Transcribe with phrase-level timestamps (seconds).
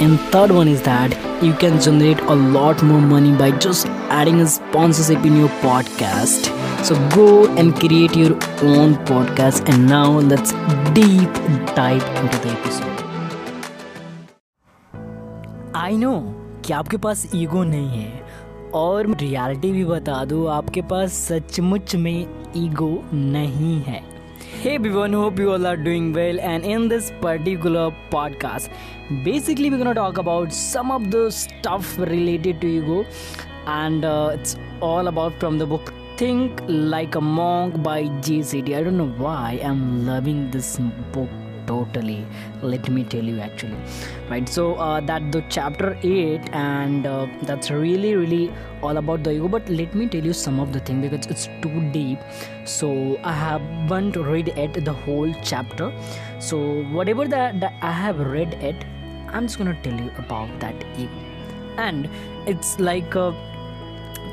[0.00, 4.40] And third one is that you can generate a lot more money by just adding
[4.40, 6.50] a sponsorship in your podcast.
[6.84, 9.68] So go and create your own podcast.
[9.68, 10.52] And now let's
[10.94, 11.32] deep
[11.74, 12.90] dive into the episode.
[15.76, 16.12] I know
[16.64, 18.22] कि आपके पास ego नहीं है
[18.74, 24.13] और reality भी बता दूँ आपके पास सचमुच में ईगो नहीं है
[24.44, 26.38] Hey everyone, hope you all are doing well.
[26.38, 28.68] And in this particular podcast,
[29.22, 33.06] basically, we're gonna talk about some of the stuff related to ego,
[33.66, 38.76] and uh, it's all about from the book Think Like a Monk by Jay Shetty
[38.76, 40.78] I don't know why I'm loving this
[41.12, 42.26] book totally
[42.62, 43.76] let me tell you actually
[44.30, 44.48] right?
[44.48, 49.48] So uh, that the chapter 8 and uh, that's really really all about the ego
[49.48, 52.18] but let me tell you some of the thing because it's too deep.
[52.64, 55.92] So i haven't read it the whole chapter.
[56.38, 58.76] So whatever that, that i have read it
[59.28, 61.10] i'm just gonna tell you about that ego.
[61.76, 62.08] And
[62.46, 63.32] it's like uh,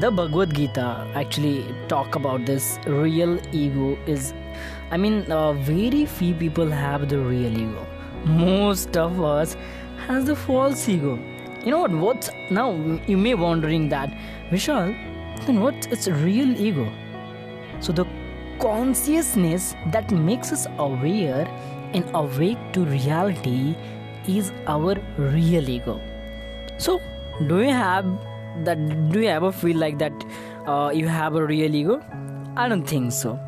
[0.00, 4.34] the bhagavad gita actually talk about this real ego is
[4.90, 7.86] I mean, uh, very few people have the real ego.
[8.24, 9.56] Most of us
[10.06, 11.18] has the false ego.
[11.64, 11.90] You know what?
[11.90, 12.72] What's now?
[13.06, 14.10] You may wondering that
[14.50, 14.94] Vishal.
[15.46, 16.86] Then what's real ego?
[17.80, 18.06] So the
[18.60, 21.46] consciousness that makes us aware
[21.92, 23.74] and awake to reality
[24.28, 26.00] is our real ego.
[26.78, 27.00] So,
[27.48, 28.06] do you have
[28.64, 29.10] that?
[29.10, 30.24] Do you ever feel like that?
[30.66, 32.02] Uh, you have a real ego?
[32.56, 33.38] I don't think so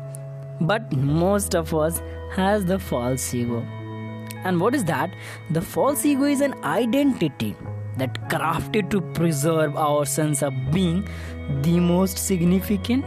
[0.61, 2.01] but most of us
[2.31, 3.65] has the false ego
[4.43, 5.13] and what is that
[5.51, 7.55] the false ego is an identity
[7.97, 11.07] that crafted to preserve our sense of being
[11.61, 13.05] the most significant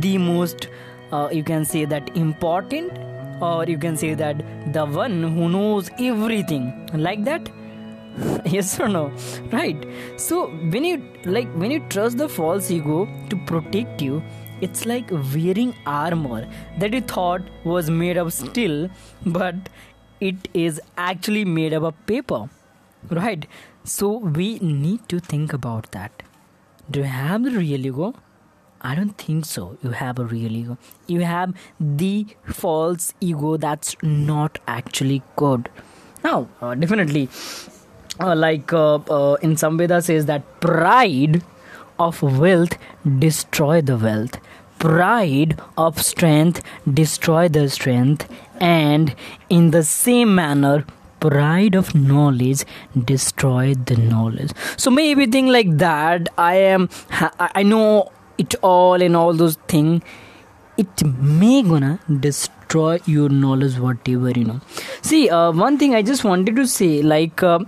[0.00, 0.68] the most
[1.12, 2.92] uh, you can say that important
[3.40, 7.48] or you can say that the one who knows everything like that
[8.44, 9.10] yes or no
[9.52, 9.86] right
[10.16, 14.22] so when you like when you trust the false ego to protect you
[14.60, 16.46] it's like wearing armor
[16.78, 18.90] that you thought was made of steel,
[19.24, 19.54] but
[20.20, 22.48] it is actually made of paper.
[23.10, 23.46] Right?
[23.84, 26.22] So we need to think about that.
[26.90, 28.14] Do you have the real ego?
[28.82, 29.78] I don't think so.
[29.82, 30.78] You have a real ego.
[31.06, 35.70] You have the false ego that's not actually good.
[36.22, 37.30] Now, uh, definitely,
[38.20, 41.42] uh, like uh, uh in Samveda says that pride
[41.98, 42.76] of wealth
[43.18, 44.38] destroy the wealth.
[44.78, 48.28] Pride of strength destroy the strength.
[48.58, 49.14] And
[49.48, 50.86] in the same manner
[51.20, 52.64] pride of knowledge
[53.04, 54.52] destroy the knowledge.
[54.76, 56.88] So maybe think like that i am
[57.58, 60.02] i know it all and all those things
[60.78, 64.60] it may gonna destroy your knowledge whatever you know
[65.02, 67.58] see uh, one thing i just wanted to say like uh,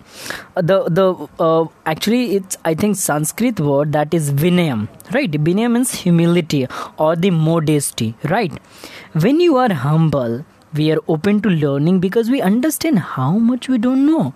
[0.57, 1.07] the the
[1.39, 5.31] uh, actually it's i think sanskrit word that is vinayam right?
[5.31, 6.67] Vinayam means humility
[6.97, 8.53] or the modesty right?
[9.13, 10.45] When you are humble
[10.75, 14.35] we are open to learning because we understand how much we don't know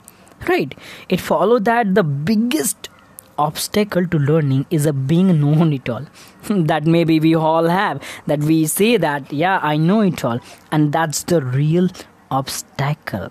[0.49, 0.75] right?
[1.09, 2.91] It follow that the biggest
[3.39, 6.07] obstacle to learning is a being known it all.
[6.49, 10.41] That maybe we all have that we say that yeah i know it all.
[10.71, 11.89] And that's the real
[12.31, 13.31] obstacle.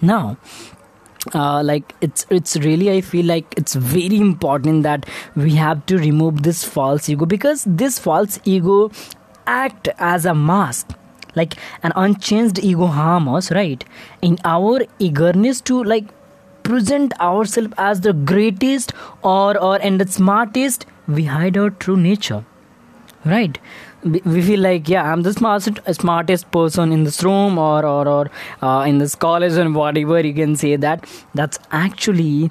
[0.00, 0.36] Now
[1.34, 5.04] uh, like it's it's really i feel like it's very important that
[5.34, 8.90] we have to remove this false ego because this false ego
[9.46, 10.92] act as a mask.
[11.34, 13.84] Like an unchanged ego harm us right?
[14.22, 16.06] In our eagerness to like
[16.62, 18.92] present ourselves as the greatest
[19.22, 22.44] or or and the smartest we hide our true nature
[23.24, 23.58] right
[24.06, 28.30] we feel like yeah i'm the smartest smartest person in this room or or or
[28.62, 31.04] uh, in this college and whatever you can say that.
[31.34, 32.50] That's actually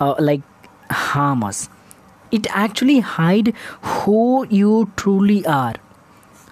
[0.00, 0.42] uh, like
[0.90, 1.68] harm us.
[2.30, 5.74] It actually hide who you truly are.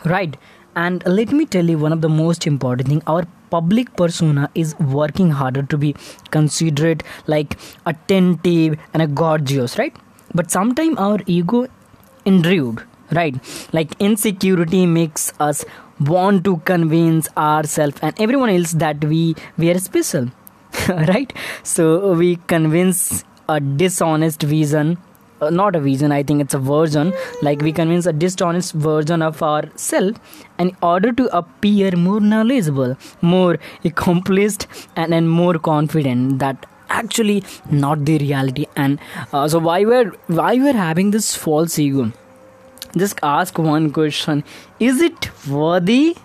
[0.04, 0.36] Right?
[0.76, 3.02] And let me tell you one of the most important thing.
[3.06, 5.94] Our public persona is working harder to be
[6.30, 9.94] considerate like attentive and a gorgeous right?
[10.34, 11.66] But sometimes our ego
[12.24, 13.34] intrude right.
[13.72, 15.64] Like insecurity makes us
[16.00, 20.30] want to convince ourselves and everyone else that we we are special.
[20.88, 21.32] Right?
[21.62, 24.98] So we convince a dishonest vision
[25.40, 27.12] uh, not a vision i think it's a version.
[27.42, 30.20] Like we convince a dishonest version of ourselves
[30.58, 34.66] in order to appear more knowledgeable more accomplished
[34.96, 38.66] and, and more confident that actually not the reality.
[38.76, 38.98] And
[39.32, 42.12] uh, so why we're why we're having this false ego
[42.96, 44.44] just ask one question.
[44.78, 46.16] Is it worthy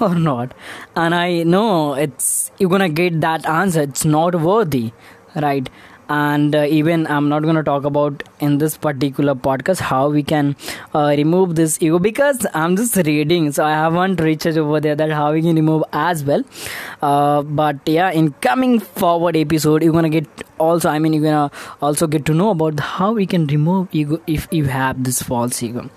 [0.00, 0.52] or not?
[0.96, 3.82] And i know it's you're gonna get that answer.
[3.82, 4.92] It's not worthy
[5.34, 5.68] right
[6.08, 10.22] and uh, even i'm not going to talk about in this particular podcast how we
[10.22, 10.56] can
[10.94, 15.10] uh, remove this ego because i'm just reading so i haven't researched over there that
[15.10, 16.42] how we can remove as well.
[17.02, 20.26] Uh, but yeah in coming forward episode you're gonna get
[20.58, 21.50] also i mean you're gonna
[21.80, 25.62] also get to know about how we can remove ego if you have this false
[25.62, 25.88] ego.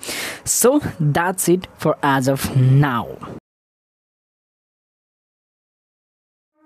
[0.46, 3.41] So that's it for as of now